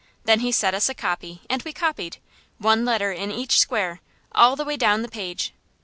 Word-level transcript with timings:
Then 0.23 0.39
he 0.39 0.51
set 0.51 0.73
us 0.73 0.89
a 0.89 0.95
copy, 0.95 1.41
and 1.47 1.61
we 1.61 1.73
copied, 1.73 2.17
one 2.57 2.85
letter 2.85 3.11
in 3.11 3.31
each 3.31 3.59
square, 3.59 4.01
all 4.31 4.55
the 4.55 4.65
way 4.65 4.75
down 4.75 5.03
the 5.03 5.07
page. 5.07 5.53